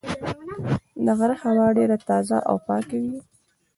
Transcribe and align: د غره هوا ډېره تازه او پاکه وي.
د 1.05 1.07
غره 1.17 1.35
هوا 1.43 1.67
ډېره 1.77 1.97
تازه 2.09 2.37
او 2.49 2.55
پاکه 2.67 2.97
وي. 3.03 3.17